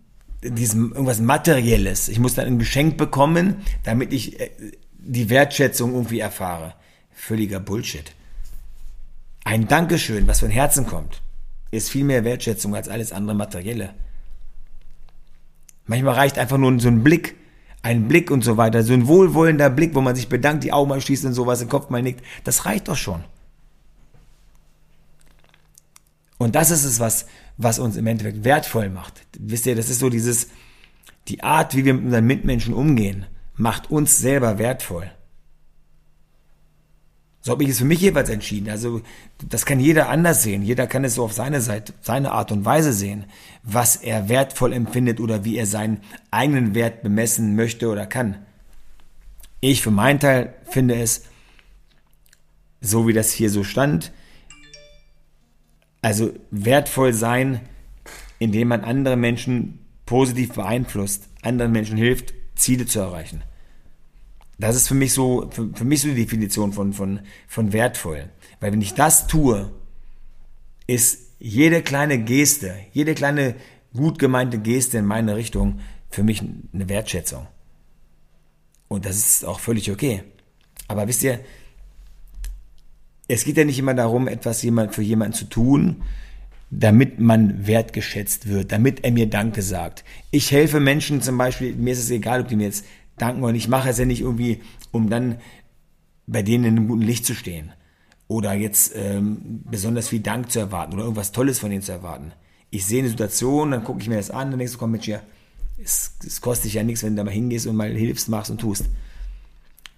diesem 0.44 0.92
irgendwas 0.92 1.20
Materielles. 1.20 2.10
Ich 2.10 2.20
muss 2.20 2.36
dann 2.36 2.48
ein 2.48 2.60
Geschenk 2.60 2.98
bekommen, 2.98 3.58
damit 3.84 4.14
ich 4.14 4.40
äh, 4.40 4.50
die 4.98 5.30
Wertschätzung 5.30 5.94
irgendwie 5.94 6.20
erfahre. 6.20 6.74
Völliger 7.12 7.60
Bullshit. 7.60 8.14
Ein 9.46 9.68
Dankeschön, 9.68 10.28
was 10.28 10.40
von 10.40 10.50
Herzen 10.50 10.88
kommt, 10.88 11.22
ist 11.72 11.90
viel 11.90 12.04
mehr 12.04 12.24
Wertschätzung 12.24 12.76
als 12.76 12.90
alles 12.90 13.12
andere 13.12 13.36
Materielle. 13.36 13.94
Manchmal 15.86 16.16
reicht 16.16 16.40
einfach 16.40 16.58
nur 16.58 16.80
so 16.80 16.88
ein 16.88 17.04
Blick, 17.04 17.36
ein 17.86 18.08
Blick 18.08 18.32
und 18.32 18.44
so 18.44 18.58
weiter, 18.58 18.82
so 18.82 18.94
ein 18.94 19.06
wohlwollender 19.06 19.70
Blick, 19.70 19.94
wo 19.94 20.02
man 20.02 20.16
sich 20.16 20.28
bedankt, 20.28 20.64
die 20.64 20.74
Augen 20.74 20.90
mal 20.90 21.00
schließt 21.00 21.24
und 21.26 21.34
sowas, 21.34 21.60
den 21.60 21.70
Kopf 21.70 21.92
mal 21.92 22.02
nickt. 22.02 22.26
Das 22.44 22.66
reicht 22.66 22.88
doch 22.88 22.96
schon. 22.96 23.24
Und 26.40 26.56
das 26.56 26.72
ist 26.72 26.84
es, 26.84 27.00
was, 27.00 27.28
was 27.58 27.78
uns 27.78 27.96
im 27.96 28.08
Endeffekt 28.08 28.44
wertvoll 28.44 28.90
macht. 28.90 29.22
Wisst 29.38 29.68
ihr, 29.68 29.76
das 29.76 29.92
ist 29.92 30.00
so 30.00 30.10
dieses, 30.10 30.48
die 31.28 31.44
Art, 31.44 31.76
wie 31.76 31.86
wir 31.86 31.94
mit 31.94 32.06
unseren 32.06 32.26
Mitmenschen 32.26 32.74
umgehen, 32.74 33.28
macht 33.54 33.92
uns 33.92 34.18
selber 34.18 34.58
wertvoll. 34.58 35.12
So 37.46 37.52
habe 37.52 37.64
ich 37.64 37.70
es 37.70 37.78
für 37.78 37.86
mich 37.86 38.02
jeweils 38.02 38.30
entschieden. 38.30 38.72
Also 38.72 39.02
das 39.48 39.68
kann 39.68 39.80
jeder 39.80 40.10
anders 40.10 40.42
sehen. 40.42 40.64
Jeder 40.64 40.88
kann 40.88 41.04
es 41.04 41.14
so 41.14 41.24
auf 41.24 41.34
seine 41.34 41.62
Seite, 41.62 41.94
seine 42.02 42.32
Art 42.32 42.52
und 42.52 42.66
Weise 42.66 42.92
sehen, 42.92 43.26
was 43.62 43.98
er 43.98 44.30
wertvoll 44.30 44.74
empfindet 44.74 45.20
oder 45.20 45.46
wie 45.46 45.56
er 45.56 45.68
seinen 45.68 46.02
eigenen 46.32 46.74
Wert 46.74 47.04
bemessen 47.04 47.56
möchte 47.56 47.90
oder 47.90 48.08
kann. 48.08 48.38
Ich 49.60 49.84
für 49.84 49.92
meinen 49.92 50.20
Teil 50.20 50.56
finde 50.64 50.96
es, 50.96 51.26
so 52.82 53.08
wie 53.08 53.14
das 53.14 53.32
hier 53.32 53.52
so 53.52 53.64
stand, 53.64 54.12
also 56.02 56.34
wertvoll 56.50 57.14
sein, 57.14 57.62
indem 58.40 58.70
man 58.70 58.84
andere 58.84 59.18
Menschen 59.18 59.86
positiv 60.08 60.54
beeinflusst, 60.54 61.30
anderen 61.44 61.74
Menschen 61.74 61.98
hilft, 61.98 62.34
Ziele 62.56 62.88
zu 62.88 63.02
erreichen. 63.02 63.44
Das 64.58 64.76
ist 64.76 64.88
für 64.88 64.96
mich 64.96 65.14
so, 65.14 65.50
für, 65.52 65.70
für 65.74 65.86
mich 65.86 66.02
so 66.02 66.08
die 66.08 66.16
Definition 66.16 66.72
von, 66.74 66.94
von, 66.94 67.20
von 67.48 67.74
wertvoll. 67.74 68.30
Weil 68.60 68.72
wenn 68.72 68.82
ich 68.82 68.94
das 68.94 69.28
tue, 69.28 69.72
ist 70.88 71.20
jede 71.40 71.82
kleine 71.82 72.24
Geste, 72.24 72.76
jede 72.94 73.16
kleine 73.16 73.56
gut 73.94 74.20
gemeinte 74.20 74.60
Geste 74.60 74.98
in 74.98 75.06
meine 75.06 75.36
Richtung 75.36 75.80
für 76.10 76.24
mich 76.24 76.42
eine 76.42 76.90
Wertschätzung. 76.90 77.48
Und 78.88 79.06
das 79.06 79.18
ist 79.18 79.46
auch 79.46 79.60
völlig 79.60 79.92
okay. 79.92 80.24
Aber 80.88 81.08
wisst 81.08 81.24
ihr, 81.24 81.40
es 83.28 83.44
geht 83.44 83.58
ja 83.58 83.66
nicht 83.66 83.80
immer 83.80 83.94
darum, 83.94 84.28
etwas 84.28 84.62
jemand 84.62 84.94
für 84.94 85.02
jemanden 85.02 85.34
zu 85.34 85.46
tun, 85.46 86.04
damit 86.70 87.20
man 87.20 87.68
wertgeschätzt 87.68 88.48
wird, 88.48 88.72
damit 88.72 89.04
er 89.04 89.12
mir 89.12 89.28
Danke 89.28 89.62
sagt. 89.62 90.04
Ich 90.32 90.52
helfe 90.52 90.80
Menschen 90.80 91.22
zum 91.22 91.38
Beispiel, 91.38 91.74
mir 91.76 91.94
ist 91.94 92.00
es 92.00 92.12
egal, 92.12 92.42
ob 92.42 92.48
die 92.48 92.56
mir 92.56 92.66
jetzt 92.66 92.86
danken 93.18 93.42
wollen. 93.42 93.56
Ich 93.56 93.68
mache 93.68 93.90
es 93.90 93.98
ja 93.98 94.06
nicht 94.06 94.22
irgendwie, 94.22 94.62
um 94.92 95.10
dann 95.10 95.38
bei 96.28 96.42
denen 96.42 96.66
in 96.66 96.78
einem 96.78 96.88
guten 96.88 97.02
Licht 97.02 97.26
zu 97.26 97.36
stehen. 97.36 97.72
Oder 98.28 98.54
jetzt 98.54 98.94
ähm, 98.96 99.62
besonders 99.70 100.08
viel 100.08 100.22
Dank 100.22 100.52
zu 100.52 100.60
erwarten 100.60 100.94
oder 100.94 101.04
irgendwas 101.04 101.32
Tolles 101.32 101.60
von 101.60 101.72
ihnen 101.72 101.84
zu 101.84 101.92
erwarten. 101.92 102.32
Ich 102.72 102.86
sehe 102.86 103.00
eine 103.00 103.10
Situation, 103.10 103.72
dann 103.72 103.84
gucke 103.84 104.02
ich 104.02 104.10
mir 104.10 104.18
das 104.18 104.32
an, 104.32 104.50
dann 104.50 104.58
denkst 104.58 104.74
du, 104.74 104.80
komm 104.80 104.92
Mensch, 104.92 105.08
ja, 105.08 105.22
es, 105.78 106.16
es 106.26 106.42
kostet 106.42 106.66
dich 106.66 106.74
ja 106.74 106.84
nichts, 106.84 107.04
wenn 107.04 107.12
du 107.12 107.18
da 107.18 107.24
mal 107.24 107.32
hingehst 107.32 107.68
und 107.68 107.76
mal 107.76 107.92
hilfst, 107.92 108.30
machst 108.30 108.50
und 108.50 108.60
tust. 108.60 108.86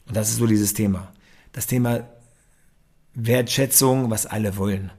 Und 0.07 0.15
das 0.15 0.29
ist 0.29 0.38
so 0.38 0.47
dieses 0.47 0.74
Thema. 0.74 1.12
Das 1.53 1.67
Thema 1.67 2.07
Wertschätzung, 3.13 4.09
was 4.09 4.25
alle 4.25 4.57
wollen. 4.57 4.91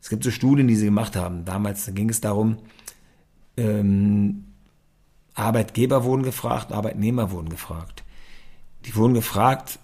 Es 0.00 0.08
gibt 0.08 0.24
so 0.24 0.30
Studien, 0.30 0.68
die 0.68 0.76
sie 0.76 0.86
gemacht 0.86 1.16
haben. 1.16 1.44
Damals 1.44 1.92
ging 1.94 2.08
es 2.08 2.20
darum, 2.20 2.58
ähm, 3.56 4.44
Arbeitgeber 5.38 6.04
wurden 6.04 6.22
gefragt, 6.22 6.72
Arbeitnehmer 6.72 7.30
wurden 7.30 7.48
gefragt. 7.48 8.04
Die 8.84 8.94
wurden 8.96 9.14
gefragt, 9.14 9.78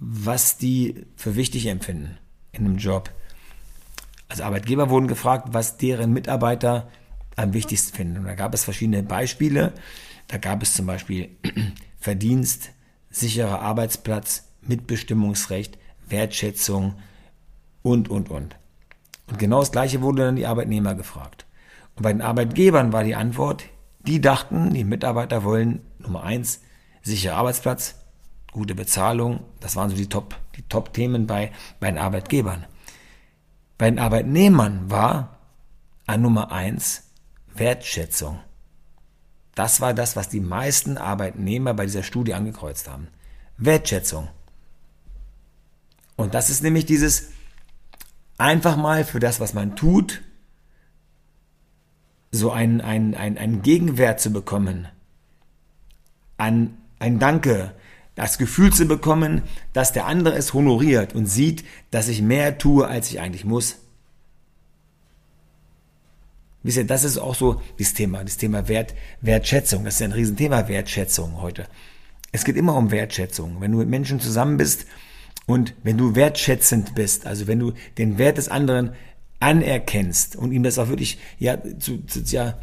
was 0.00 0.58
die 0.58 1.06
für 1.16 1.36
wichtig 1.36 1.66
empfinden 1.66 2.18
in 2.52 2.64
einem 2.64 2.78
Job. 2.78 3.10
Also 4.28 4.42
Arbeitgeber 4.42 4.90
wurden 4.90 5.08
gefragt, 5.08 5.48
was 5.52 5.76
deren 5.76 6.12
Mitarbeiter 6.12 6.88
am 7.36 7.54
wichtigsten 7.54 7.96
finden. 7.96 8.18
Und 8.18 8.24
da 8.24 8.34
gab 8.34 8.54
es 8.54 8.64
verschiedene 8.64 9.02
Beispiele. 9.02 9.72
Da 10.26 10.38
gab 10.38 10.62
es 10.62 10.74
zum 10.74 10.86
Beispiel 10.86 11.30
Verdienst, 11.98 12.70
sicherer 13.10 13.60
Arbeitsplatz, 13.60 14.48
Mitbestimmungsrecht, 14.62 15.78
Wertschätzung 16.08 16.94
und, 17.82 18.08
und, 18.08 18.30
und. 18.30 18.56
Und 19.28 19.38
genau 19.38 19.60
das 19.60 19.72
Gleiche 19.72 20.02
wurde 20.02 20.24
dann 20.24 20.36
die 20.36 20.46
Arbeitnehmer 20.46 20.94
gefragt. 20.94 21.46
Und 21.96 22.02
bei 22.02 22.12
den 22.12 22.22
Arbeitgebern 22.22 22.92
war 22.92 23.04
die 23.04 23.14
Antwort, 23.14 23.64
die 24.08 24.20
dachten, 24.20 24.72
die 24.72 24.84
Mitarbeiter 24.84 25.44
wollen 25.44 25.80
Nummer 25.98 26.22
eins, 26.22 26.60
sicherer 27.02 27.36
Arbeitsplatz, 27.36 27.96
gute 28.52 28.74
Bezahlung. 28.74 29.40
Das 29.60 29.76
waren 29.76 29.90
so 29.90 29.96
die 29.96 30.08
Top, 30.08 30.34
die 30.56 30.62
Top-Themen 30.62 31.26
bei, 31.26 31.52
bei 31.78 31.90
den 31.90 31.98
Arbeitgebern. 31.98 32.64
Bei 33.76 33.90
den 33.90 33.98
Arbeitnehmern 33.98 34.90
war 34.90 35.38
an 36.06 36.22
Nummer 36.22 36.50
eins 36.50 37.04
Wertschätzung. 37.54 38.40
Das 39.54 39.80
war 39.80 39.92
das, 39.92 40.16
was 40.16 40.28
die 40.28 40.40
meisten 40.40 40.96
Arbeitnehmer 40.96 41.74
bei 41.74 41.84
dieser 41.84 42.02
Studie 42.02 42.32
angekreuzt 42.32 42.88
haben. 42.88 43.08
Wertschätzung. 43.58 44.28
Und 46.16 46.34
das 46.34 46.48
ist 46.48 46.62
nämlich 46.62 46.86
dieses 46.86 47.30
einfach 48.38 48.76
mal 48.76 49.04
für 49.04 49.20
das, 49.20 49.38
was 49.38 49.52
man 49.52 49.76
tut, 49.76 50.22
so 52.38 52.50
einen, 52.50 52.80
einen, 52.80 53.14
einen, 53.14 53.36
einen 53.38 53.62
Gegenwert 53.62 54.20
zu 54.20 54.32
bekommen, 54.32 54.88
an 56.36 56.76
ein 56.98 57.18
Danke, 57.18 57.74
das 58.14 58.38
Gefühl 58.38 58.72
zu 58.72 58.86
bekommen, 58.86 59.42
dass 59.72 59.92
der 59.92 60.06
andere 60.06 60.34
es 60.34 60.52
honoriert 60.52 61.14
und 61.14 61.26
sieht, 61.26 61.64
dass 61.90 62.08
ich 62.08 62.22
mehr 62.22 62.58
tue, 62.58 62.86
als 62.86 63.10
ich 63.10 63.20
eigentlich 63.20 63.44
muss. 63.44 63.76
Wisst 66.62 66.78
ihr, 66.78 66.86
das 66.86 67.04
ist 67.04 67.18
auch 67.18 67.36
so 67.36 67.62
das 67.78 67.94
Thema, 67.94 68.24
das 68.24 68.36
Thema 68.36 68.66
Wert, 68.66 68.94
Wertschätzung. 69.20 69.84
Das 69.84 69.94
ist 69.94 70.02
ein 70.02 70.12
Riesenthema 70.12 70.66
Wertschätzung 70.66 71.40
heute. 71.40 71.66
Es 72.32 72.44
geht 72.44 72.56
immer 72.56 72.76
um 72.76 72.90
Wertschätzung. 72.90 73.60
Wenn 73.60 73.72
du 73.72 73.78
mit 73.78 73.88
Menschen 73.88 74.20
zusammen 74.20 74.56
bist 74.56 74.86
und 75.46 75.74
wenn 75.84 75.96
du 75.96 76.14
wertschätzend 76.16 76.94
bist, 76.94 77.26
also 77.26 77.46
wenn 77.46 77.60
du 77.60 77.72
den 77.96 78.18
Wert 78.18 78.38
des 78.38 78.48
anderen 78.48 78.94
anerkennst 79.40 80.36
und 80.36 80.52
ihm 80.52 80.62
das 80.62 80.78
auch 80.78 80.88
wirklich 80.88 81.18
ja, 81.38 81.58
zu, 81.78 82.04
zu, 82.06 82.20
ja, 82.20 82.58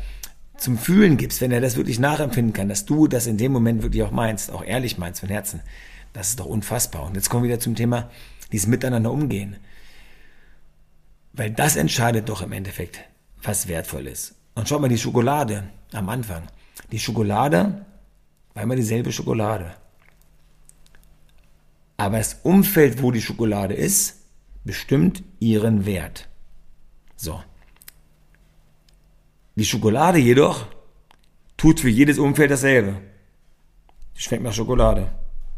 zum 0.57 0.77
Fühlen 0.77 1.17
gibst, 1.17 1.41
wenn 1.41 1.51
er 1.51 1.61
das 1.61 1.75
wirklich 1.75 1.99
nachempfinden 1.99 2.53
kann, 2.53 2.69
dass 2.69 2.85
du 2.85 3.07
das 3.07 3.27
in 3.27 3.37
dem 3.37 3.51
Moment 3.51 3.83
wirklich 3.83 4.03
auch 4.03 4.11
meinst, 4.11 4.51
auch 4.51 4.63
ehrlich 4.63 4.97
meinst 4.97 5.19
von 5.19 5.29
Herzen, 5.29 5.61
Das 6.13 6.29
ist 6.29 6.39
doch 6.39 6.45
unfassbar. 6.45 7.03
Und 7.03 7.15
jetzt 7.15 7.29
kommen 7.29 7.43
wir 7.43 7.49
wieder 7.49 7.59
zum 7.59 7.75
Thema, 7.75 8.09
dieses 8.51 8.67
Miteinander 8.67 9.11
umgehen. 9.11 9.57
Weil 11.33 11.51
das 11.51 11.75
entscheidet 11.75 12.29
doch 12.29 12.41
im 12.41 12.53
Endeffekt, 12.53 12.99
was 13.43 13.67
wertvoll 13.67 14.07
ist. 14.07 14.35
Und 14.55 14.69
schaut 14.69 14.79
mal, 14.79 14.87
die 14.87 14.97
Schokolade 14.97 15.65
am 15.91 16.07
Anfang. 16.07 16.43
Die 16.91 16.99
Schokolade 16.99 17.85
war 18.53 18.63
immer 18.63 18.77
dieselbe 18.77 19.11
Schokolade. 19.11 19.73
Aber 21.97 22.17
das 22.17 22.39
Umfeld, 22.43 23.01
wo 23.01 23.11
die 23.11 23.21
Schokolade 23.21 23.73
ist, 23.73 24.21
bestimmt 24.63 25.23
ihren 25.39 25.85
Wert. 25.85 26.29
So. 27.15 27.41
Die 29.55 29.65
Schokolade 29.65 30.19
jedoch 30.19 30.67
tut 31.57 31.79
für 31.79 31.89
jedes 31.89 32.19
Umfeld 32.19 32.51
dasselbe. 32.51 33.01
Die 34.17 34.21
schmeckt 34.21 34.43
nach 34.43 34.53
Schokolade. 34.53 35.11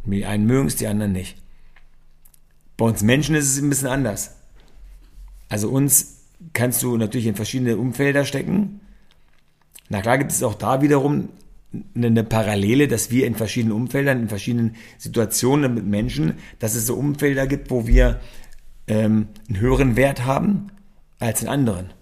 Die 0.06 0.26
einen 0.26 0.46
mögen 0.46 0.68
es, 0.68 0.76
die 0.76 0.88
anderen 0.88 1.12
nicht. 1.12 1.38
Bei 2.78 2.86
uns 2.86 3.02
Menschen 3.02 3.36
ist 3.36 3.52
es 3.52 3.62
ein 3.62 3.70
bisschen 3.70 3.88
anders. 3.88 4.36
Also 5.50 5.70
uns 5.70 6.26
kannst 6.54 6.84
du 6.84 6.96
natürlich 6.98 7.28
in 7.28 7.36
verschiedene 7.36 7.78
Umfelder 7.78 8.24
stecken. 8.24 8.82
Na 9.90 10.02
klar 10.02 10.18
gibt 10.18 10.32
es 10.32 10.44
auch 10.44 10.54
da 10.54 10.82
wiederum 10.82 11.30
eine 11.96 12.24
Parallele, 12.24 12.88
dass 12.88 13.12
wir 13.12 13.26
in 13.26 13.36
verschiedenen 13.36 13.76
Umfeldern, 13.76 14.22
in 14.22 14.30
verschiedenen 14.30 14.76
Situationen 14.98 15.74
mit 15.74 15.86
Menschen, 15.86 16.36
dass 16.60 16.76
es 16.76 16.86
so 16.86 16.96
Umfelder 16.96 17.48
gibt, 17.48 17.72
wo 17.72 17.88
wir 17.88 18.20
ähm, 18.88 19.28
einen 19.50 19.60
höheren 19.60 19.96
Wert 19.96 20.26
haben 20.26 20.72
als 21.20 21.42
in 21.42 21.48
anderen. 21.48 21.94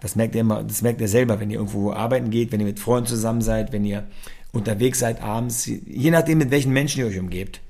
Das 0.00 0.16
merkt 0.16 0.34
ihr 0.34 0.40
immer, 0.40 0.64
das 0.64 0.82
merkt 0.82 1.00
ihr 1.00 1.08
selber, 1.08 1.38
wenn 1.38 1.50
ihr 1.50 1.58
irgendwo 1.58 1.92
arbeiten 1.92 2.30
geht, 2.30 2.50
wenn 2.50 2.60
ihr 2.60 2.66
mit 2.66 2.80
Freunden 2.80 3.06
zusammen 3.06 3.40
seid, 3.40 3.72
wenn 3.72 3.84
ihr 3.84 4.08
unterwegs 4.52 4.98
seid 4.98 5.22
abends, 5.22 5.66
je 5.66 6.10
nachdem, 6.10 6.38
mit 6.38 6.50
welchen 6.50 6.72
Menschen 6.72 7.00
ihr 7.00 7.06
euch 7.06 7.18
umgebt. 7.18 7.60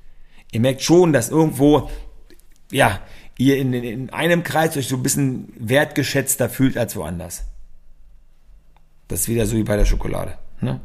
Ihr 0.51 0.59
merkt 0.59 0.81
schon, 0.81 1.13
dass 1.13 1.29
irgendwo, 1.29 1.89
ja, 2.71 2.99
ihr 3.37 3.57
in, 3.57 3.73
in 3.73 4.09
einem 4.09 4.43
Kreis 4.43 4.75
euch 4.77 4.87
so 4.87 4.95
ein 4.95 5.03
bisschen 5.03 5.53
wertgeschätzter 5.57 6.49
fühlt 6.49 6.77
als 6.77 6.95
woanders. 6.95 7.45
Das 9.07 9.21
ist 9.21 9.29
wieder 9.29 9.45
so 9.45 9.55
wie 9.55 9.63
bei 9.63 9.77
der 9.77 9.85
Schokolade. 9.85 10.37
Ne? 10.59 10.81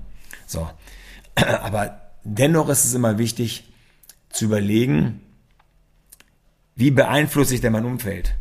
So. 0.47 0.69
Aber 1.35 2.01
dennoch 2.25 2.69
ist 2.69 2.85
es 2.85 2.95
immer 2.95 3.19
wichtig 3.19 3.65
zu 4.31 4.47
überlegen, 4.47 5.21
wie 6.75 6.91
beeinflusse 6.91 7.55
ich 7.55 7.61
denn 7.61 7.73
mein 7.73 7.85
Umfeld? 7.85 8.35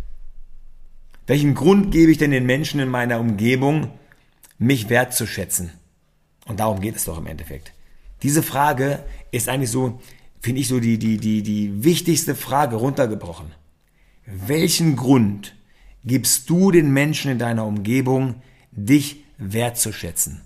Welchen 1.27 1.55
Grund 1.55 1.91
gebe 1.91 2.11
ich 2.11 2.17
denn 2.17 2.31
den 2.31 2.45
Menschen 2.45 2.79
in 2.79 2.87
meiner 2.89 3.19
Umgebung, 3.19 3.91
mich 4.57 4.89
wertzuschätzen? 4.89 5.71
Und 6.45 6.61
darum 6.61 6.79
geht 6.79 6.95
es 6.95 7.03
doch 7.03 7.17
im 7.17 7.27
Endeffekt. 7.27 7.73
Diese 8.23 8.41
Frage 8.41 9.03
ist 9.31 9.49
eigentlich 9.49 9.69
so, 9.69 9.99
finde 10.39 10.61
ich 10.61 10.69
so 10.69 10.79
die, 10.79 10.97
die, 10.97 11.17
die, 11.17 11.43
die 11.43 11.83
wichtigste 11.83 12.33
Frage 12.33 12.77
runtergebrochen. 12.77 13.51
Welchen 14.25 14.95
Grund 14.95 15.55
gibst 16.05 16.49
du 16.49 16.71
den 16.71 16.91
Menschen 16.91 17.29
in 17.29 17.39
deiner 17.39 17.65
Umgebung, 17.65 18.41
dich 18.71 19.23
wertzuschätzen? 19.37 20.41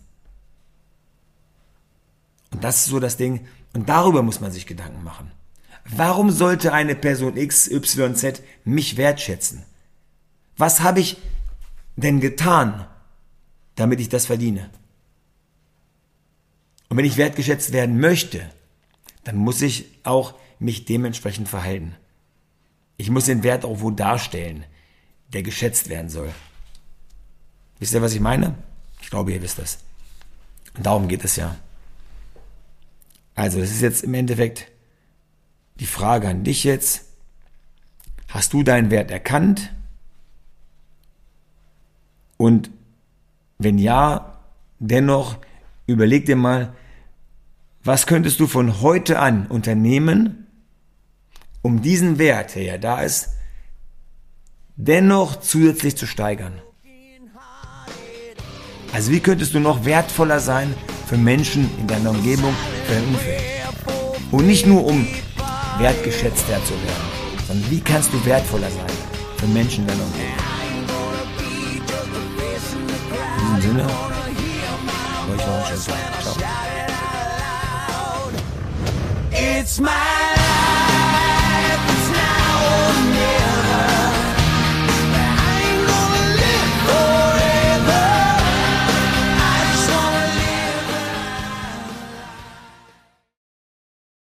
Und 2.51 2.63
das 2.63 2.77
ist 2.77 2.85
so 2.85 2.99
das 2.99 3.17
Ding, 3.17 3.41
und 3.73 3.87
darüber 3.87 4.23
muss 4.23 4.41
man 4.41 4.51
sich 4.51 4.65
Gedanken 4.65 5.03
machen. 5.03 5.31
Warum 5.85 6.31
sollte 6.31 6.73
eine 6.73 6.95
Person 6.95 7.37
X, 7.37 7.69
Y, 7.69 8.15
Z 8.15 8.41
mich 8.65 8.97
wertschätzen? 8.97 9.63
Was 10.57 10.81
habe 10.81 10.99
ich 10.99 11.17
denn 11.95 12.19
getan, 12.19 12.85
damit 13.75 13.99
ich 13.99 14.09
das 14.09 14.25
verdiene? 14.25 14.69
Und 16.89 16.97
wenn 16.97 17.05
ich 17.05 17.17
wertgeschätzt 17.17 17.71
werden 17.71 17.99
möchte, 17.99 18.49
dann 19.23 19.37
muss 19.37 19.61
ich 19.61 19.85
auch 20.03 20.35
mich 20.59 20.85
dementsprechend 20.85 21.47
verhalten. 21.47 21.95
Ich 22.97 23.09
muss 23.09 23.25
den 23.25 23.43
Wert 23.43 23.65
auch 23.65 23.81
wo 23.81 23.91
darstellen, 23.91 24.65
der 25.33 25.43
geschätzt 25.43 25.89
werden 25.89 26.09
soll. 26.09 26.31
Wisst 27.79 27.93
ihr, 27.93 28.01
was 28.01 28.13
ich 28.13 28.19
meine? 28.19 28.55
Ich 29.01 29.09
glaube, 29.09 29.31
ihr 29.31 29.41
wisst 29.41 29.57
das. 29.57 29.79
Und 30.75 30.85
darum 30.85 31.07
geht 31.07 31.23
es 31.23 31.35
ja. 31.35 31.55
Also, 33.33 33.59
das 33.59 33.71
ist 33.71 33.81
jetzt 33.81 34.03
im 34.03 34.13
Endeffekt 34.13 34.67
die 35.79 35.87
Frage 35.87 36.27
an 36.27 36.43
dich 36.43 36.63
jetzt. 36.63 37.05
Hast 38.27 38.53
du 38.53 38.63
deinen 38.63 38.91
Wert 38.91 39.09
erkannt? 39.09 39.73
Und 42.41 42.71
wenn 43.59 43.77
ja, 43.77 44.39
dennoch 44.79 45.37
überleg 45.85 46.25
dir 46.25 46.35
mal, 46.35 46.73
was 47.83 48.07
könntest 48.07 48.39
du 48.39 48.47
von 48.47 48.81
heute 48.81 49.19
an 49.19 49.45
unternehmen, 49.45 50.47
um 51.61 51.83
diesen 51.83 52.17
Wert, 52.17 52.55
der 52.55 52.63
ja 52.63 52.77
da 52.79 53.03
ist, 53.03 53.29
dennoch 54.75 55.39
zusätzlich 55.39 55.95
zu 55.95 56.07
steigern? 56.07 56.59
Also 58.91 59.11
wie 59.11 59.19
könntest 59.19 59.53
du 59.53 59.59
noch 59.59 59.85
wertvoller 59.85 60.39
sein 60.39 60.73
für 61.05 61.17
Menschen 61.17 61.69
in 61.77 61.85
deiner 61.85 62.09
Umgebung, 62.09 62.55
für 62.87 62.95
dein 62.95 63.03
Umfeld? 63.03 63.43
Und 64.31 64.47
nicht 64.47 64.65
nur 64.65 64.83
um 64.83 65.07
wertgeschätzter 65.77 66.57
zu 66.65 66.73
werden, 66.73 67.07
sondern 67.45 67.69
wie 67.69 67.81
kannst 67.81 68.11
du 68.11 68.25
wertvoller 68.25 68.71
sein 68.71 68.97
für 69.37 69.45
Menschen 69.45 69.83
in 69.83 69.89
deiner 69.89 70.05
Umgebung? 70.05 70.40
Which 73.61 73.69
one 73.69 73.85
should 75.65 75.93
I 75.93 76.89
It's 79.33 79.79
my 79.79 79.91
life, 79.91 81.83
it's 81.93 82.09
now 82.09 82.65
or 82.65 82.93
never. 83.13 83.50